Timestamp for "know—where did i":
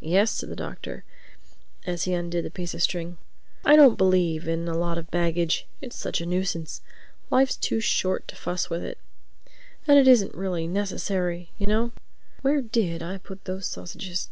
11.66-13.18